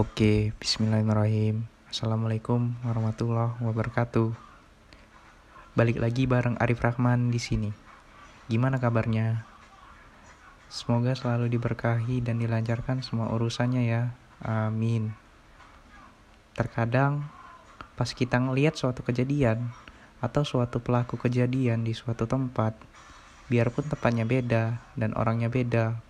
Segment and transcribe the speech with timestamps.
[0.00, 1.68] Oke, bismillahirrahmanirrahim.
[1.92, 4.32] Assalamualaikum warahmatullahi wabarakatuh.
[5.76, 7.68] Balik lagi bareng Arif Rahman di sini.
[8.48, 9.44] Gimana kabarnya?
[10.72, 14.16] Semoga selalu diberkahi dan dilancarkan semua urusannya ya.
[14.40, 15.12] Amin.
[16.56, 17.28] Terkadang
[17.92, 19.68] pas kita ngelihat suatu kejadian
[20.24, 22.72] atau suatu pelaku kejadian di suatu tempat,
[23.52, 26.00] biarpun tempatnya beda dan orangnya beda,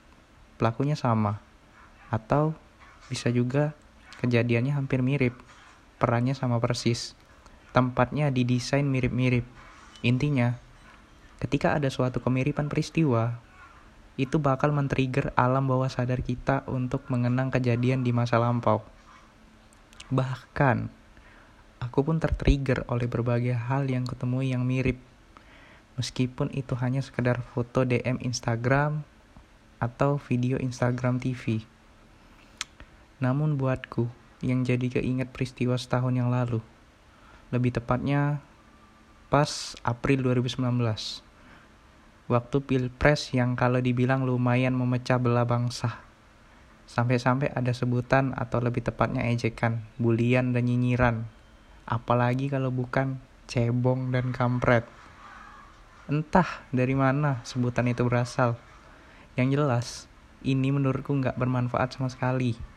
[0.62, 1.42] pelakunya sama.
[2.14, 2.54] Atau
[3.10, 3.74] bisa juga
[4.22, 5.34] kejadiannya hampir mirip,
[5.98, 7.18] perannya sama persis.
[7.74, 9.42] Tempatnya didesain mirip-mirip.
[10.06, 10.54] Intinya,
[11.42, 13.36] ketika ada suatu kemiripan peristiwa,
[14.14, 18.84] itu bakal men-trigger alam bawah sadar kita untuk mengenang kejadian di masa lampau.
[20.10, 20.90] Bahkan,
[21.80, 24.98] aku pun tertrigger oleh berbagai hal yang ketemu yang mirip.
[25.96, 29.04] Meskipun itu hanya sekedar foto DM Instagram
[29.80, 31.64] atau video Instagram TV.
[33.20, 34.08] Namun buatku,
[34.40, 36.64] yang jadi keinget peristiwa setahun yang lalu.
[37.52, 38.40] Lebih tepatnya,
[39.28, 41.20] pas April 2019.
[42.32, 46.00] Waktu pilpres yang kalau dibilang lumayan memecah belah bangsa.
[46.88, 51.28] Sampai-sampai ada sebutan atau lebih tepatnya ejekan, bulian dan nyinyiran.
[51.84, 54.88] Apalagi kalau bukan cebong dan kampret.
[56.08, 58.56] Entah dari mana sebutan itu berasal.
[59.36, 59.86] Yang jelas,
[60.40, 62.69] ini menurutku nggak bermanfaat sama sekali.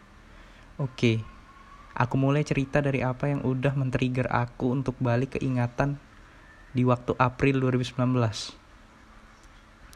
[0.82, 1.22] Oke,
[1.94, 6.02] aku mulai cerita dari apa yang udah men-trigger aku untuk balik ke ingatan
[6.74, 7.94] di waktu April 2019.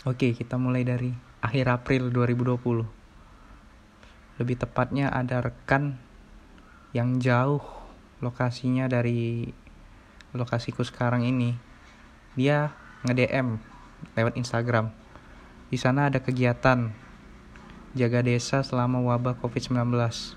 [0.05, 1.09] Oke, kita mulai dari
[1.41, 2.85] akhir April 2020.
[4.37, 5.97] Lebih tepatnya ada rekan
[6.93, 7.65] yang jauh
[8.21, 9.49] lokasinya dari
[10.37, 11.57] lokasiku sekarang ini.
[12.37, 12.69] Dia
[13.01, 13.57] nge-DM
[14.13, 14.93] lewat Instagram.
[15.73, 16.93] Di sana ada kegiatan
[17.97, 20.36] jaga desa selama wabah COVID-19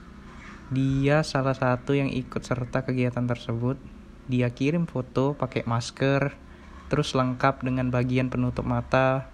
[0.70, 3.74] dia salah satu yang ikut serta kegiatan tersebut.
[4.30, 6.38] Dia kirim foto pakai masker,
[6.86, 9.26] terus lengkap dengan bagian penutup mata.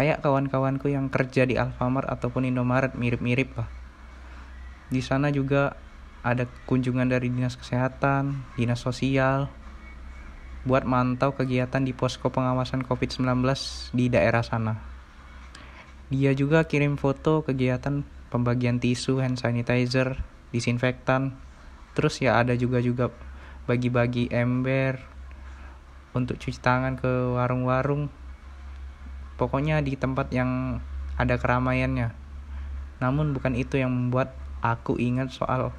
[0.00, 3.68] Kayak kawan-kawanku yang kerja di Alfamart ataupun Indomaret mirip-mirip lah.
[4.88, 5.76] Di sana juga
[6.24, 9.52] ada kunjungan dari dinas kesehatan, dinas sosial,
[10.64, 13.44] buat mantau kegiatan di posko pengawasan COVID-19
[13.92, 14.80] di daerah sana.
[16.08, 20.22] Dia juga kirim foto kegiatan pembagian tisu, hand sanitizer,
[20.54, 21.36] disinfektan.
[21.98, 23.10] Terus ya ada juga juga
[23.66, 25.02] bagi-bagi ember
[26.14, 28.08] untuk cuci tangan ke warung-warung.
[29.36, 30.78] Pokoknya di tempat yang
[31.18, 32.14] ada keramaiannya.
[33.02, 35.74] Namun bukan itu yang membuat aku ingat soal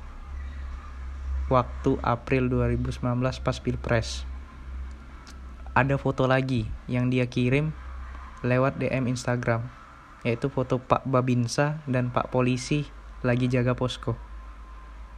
[1.47, 3.03] waktu April 2019
[3.43, 4.27] pas Pilpres.
[5.71, 7.71] Ada foto lagi yang dia kirim
[8.43, 9.80] lewat DM Instagram
[10.21, 12.85] yaitu foto Pak Babinsa dan Pak Polisi
[13.25, 14.17] lagi jaga posko.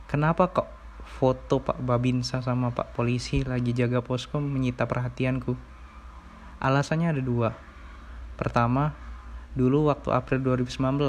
[0.08, 0.70] Kenapa kok
[1.04, 5.56] foto Pak Babinsa sama Pak Polisi lagi jaga posko menyita perhatianku?
[6.64, 7.50] Alasannya ada dua.
[8.40, 8.96] Pertama,
[9.56, 11.04] dulu waktu April 2019,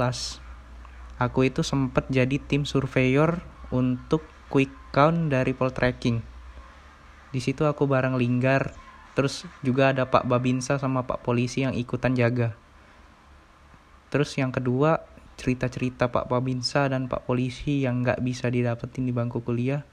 [1.15, 3.39] aku itu sempat jadi tim surveyor
[3.71, 6.19] untuk quick count dari poltreking.
[7.31, 8.75] Di situ aku bareng Linggar,
[9.15, 12.64] terus juga ada Pak Babinsa sama Pak Polisi yang ikutan jaga.
[14.15, 15.03] Terus yang kedua,
[15.35, 19.83] cerita-cerita Pak Pabinsa dan Pak Polisi yang nggak bisa didapetin di bangku kuliah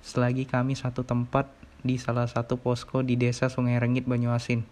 [0.00, 1.52] selagi kami satu tempat
[1.84, 4.64] di salah satu posko di desa Sungai Rengit Banyuasin.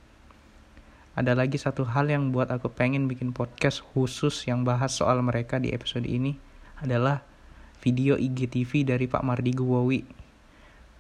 [1.13, 5.61] Ada lagi satu hal yang buat aku pengen bikin podcast khusus yang bahas soal mereka
[5.61, 6.41] di episode ini
[6.81, 7.21] adalah
[7.85, 10.09] video IGTV dari Pak Mardi Guwowi.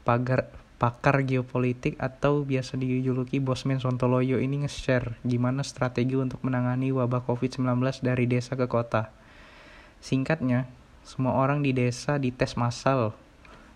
[0.04, 7.20] Pagar pakar geopolitik atau biasa dijuluki Bosman Sontoloyo ini nge-share gimana strategi untuk menangani wabah
[7.28, 9.12] COVID-19 dari desa ke kota.
[10.00, 10.64] Singkatnya,
[11.04, 13.12] semua orang di desa dites massal.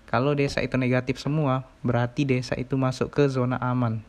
[0.09, 4.01] Kalau desa itu negatif semua, berarti desa itu masuk ke zona aman.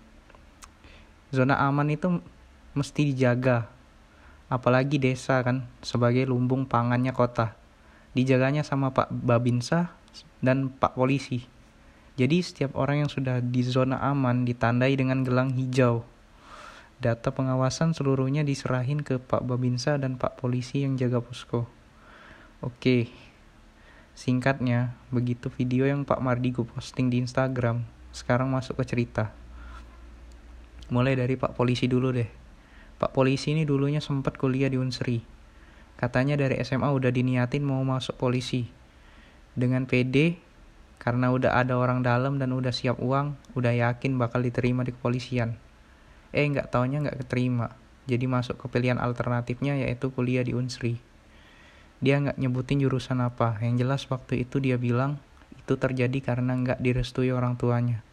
[1.36, 2.24] Zona aman itu
[2.72, 3.68] mesti dijaga.
[4.48, 7.60] Apalagi desa kan, sebagai lumbung pangannya kota.
[8.16, 9.92] Dijaganya sama Pak Babinsa
[10.40, 11.55] dan Pak Polisi
[12.16, 16.08] jadi setiap orang yang sudah di zona aman ditandai dengan gelang hijau.
[16.96, 21.68] Data pengawasan seluruhnya diserahin ke Pak Babinsa dan Pak Polisi yang jaga posko.
[22.64, 23.12] Oke,
[24.16, 27.84] singkatnya begitu video yang Pak Mardi gue posting di Instagram.
[28.16, 29.36] Sekarang masuk ke cerita.
[30.88, 32.32] Mulai dari Pak Polisi dulu deh.
[32.96, 35.20] Pak Polisi ini dulunya sempat kuliah di Unsri.
[36.00, 38.68] Katanya dari SMA udah diniatin mau masuk polisi.
[39.56, 40.40] Dengan PD,
[41.02, 45.56] karena udah ada orang dalam dan udah siap uang, udah yakin bakal diterima di kepolisian.
[46.36, 47.72] Eh nggak taunya nggak keterima,
[48.06, 51.02] jadi masuk ke pilihan alternatifnya yaitu kuliah di Unsri.
[52.04, 55.16] dia nggak nyebutin jurusan apa yang jelas waktu itu dia bilang
[55.56, 58.04] itu terjadi karena nggak direstui orang tuanya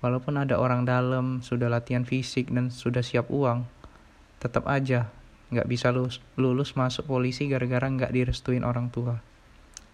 [0.00, 3.68] walaupun ada orang dalam sudah latihan fisik dan sudah siap uang
[4.42, 5.08] tetap aja
[5.54, 9.22] nggak bisa lulus, lulus masuk polisi gara-gara nggak direstuin orang tua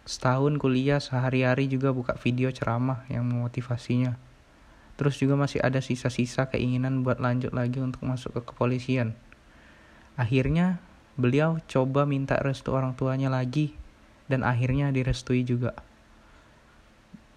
[0.02, 4.18] setahun kuliah sehari-hari juga buka video ceramah yang memotivasinya.
[4.98, 9.16] Terus juga masih ada sisa-sisa keinginan buat lanjut lagi untuk masuk ke kepolisian.
[10.18, 10.82] Akhirnya
[11.16, 13.72] beliau coba minta restu orang tuanya lagi
[14.28, 15.74] dan akhirnya direstui juga.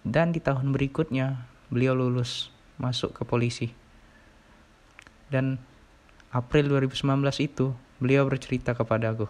[0.06, 3.72] Dan di tahun berikutnya beliau lulus masuk ke polisi.
[5.26, 5.58] Dan
[6.30, 7.02] April 2019
[7.42, 9.26] itu beliau bercerita kepadaku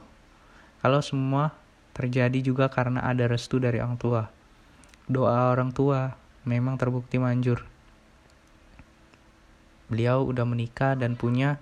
[0.87, 1.51] kalau semua
[1.97, 4.29] terjadi juga karena ada restu dari orang tua.
[5.09, 6.13] Doa orang tua
[6.45, 7.65] memang terbukti manjur.
[9.89, 11.57] Beliau udah menikah dan punya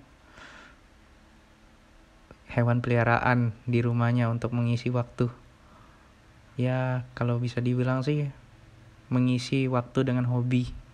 [2.51, 5.31] hewan peliharaan di rumahnya untuk mengisi waktu.
[6.59, 8.27] Ya, kalau bisa dibilang sih
[9.07, 10.85] mengisi waktu dengan hobi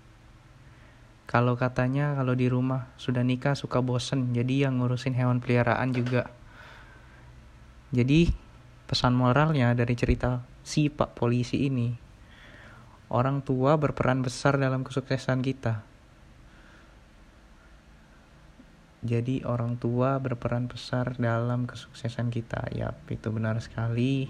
[1.32, 6.28] kalau katanya kalau di rumah sudah nikah suka bosen, jadi yang ngurusin hewan peliharaan juga.
[7.96, 8.36] Jadi
[8.92, 11.96] pesan moralnya dari cerita si Pak Polisi ini,
[13.08, 15.88] orang tua berperan besar dalam kesuksesan kita.
[19.00, 22.68] Jadi orang tua berperan besar dalam kesuksesan kita.
[22.76, 24.28] Ya, itu benar sekali.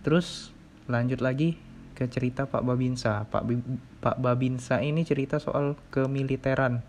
[0.00, 0.56] Terus
[0.88, 1.60] lanjut lagi
[1.92, 3.28] ke cerita Pak Babinsa.
[3.28, 3.60] Pak B
[4.00, 6.80] Pak Babinsa ini cerita soal kemiliteran.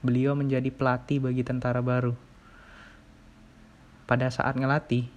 [0.00, 2.16] Beliau menjadi pelatih bagi tentara baru.
[4.08, 5.08] Pada saat ngelatih,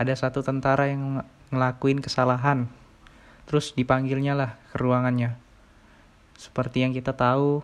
[0.00, 1.20] ada satu tentara yang
[1.52, 2.72] ngelakuin kesalahan.
[3.44, 5.36] Terus dipanggilnya lah ke ruangannya.
[6.40, 7.60] Seperti yang kita tahu,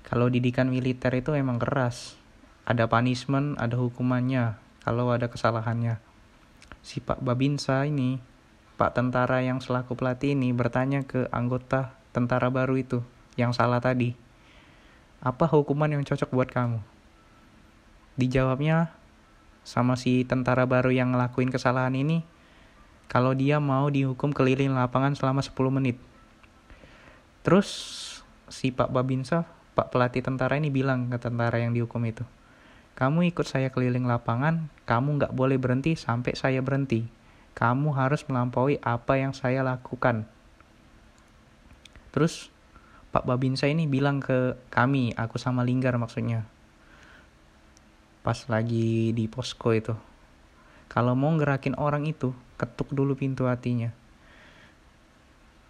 [0.00, 2.16] kalau didikan militer itu emang keras.
[2.64, 6.00] Ada punishment, ada hukumannya kalau ada kesalahannya.
[6.80, 8.16] Si Pak Babinsa ini
[8.80, 13.04] Pak tentara yang selaku pelatih ini bertanya ke anggota tentara baru itu
[13.36, 14.16] yang salah tadi.
[15.20, 16.80] Apa hukuman yang cocok buat kamu?
[18.16, 18.95] Dijawabnya
[19.66, 22.22] sama si tentara baru yang ngelakuin kesalahan ini,
[23.10, 25.98] kalau dia mau dihukum keliling lapangan selama 10 menit.
[27.42, 27.68] Terus
[28.46, 32.22] si Pak Babinsa, Pak pelatih tentara ini bilang ke tentara yang dihukum itu,
[32.94, 37.16] kamu ikut saya keliling lapangan, kamu nggak boleh berhenti sampai saya berhenti
[37.56, 40.28] kamu harus melampaui apa yang saya lakukan.
[42.12, 42.52] Terus
[43.16, 46.44] Pak Babinsa ini bilang ke kami, aku sama Linggar maksudnya.
[48.26, 49.94] Pas lagi di posko itu.
[50.90, 53.94] Kalau mau gerakin orang itu, ketuk dulu pintu hatinya.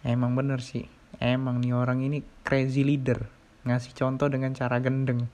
[0.00, 0.88] Emang bener sih,
[1.20, 3.29] emang nih orang ini crazy leader.
[3.69, 5.29] Ngasih contoh dengan cara gendeng.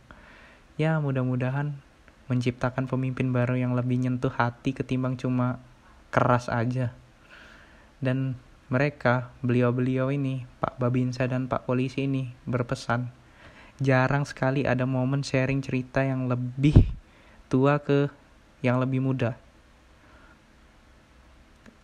[0.74, 1.78] Ya mudah-mudahan
[2.26, 5.62] menciptakan pemimpin baru yang lebih nyentuh hati ketimbang cuma
[6.10, 6.96] keras aja
[8.02, 8.34] dan
[8.72, 13.12] mereka beliau-beliau ini Pak Babinsa dan Pak Polisi ini berpesan
[13.78, 17.01] jarang sekali ada momen sharing cerita yang lebih
[17.52, 18.08] tua ke
[18.64, 19.36] yang lebih muda.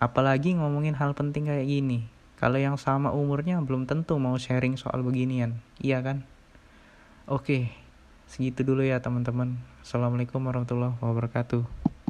[0.00, 2.08] Apalagi ngomongin hal penting kayak gini.
[2.40, 5.60] Kalau yang sama umurnya belum tentu mau sharing soal beginian.
[5.76, 6.24] Iya kan?
[7.28, 7.68] Oke
[8.24, 9.60] segitu dulu ya teman-teman.
[9.84, 11.87] Assalamualaikum warahmatullahi wabarakatuh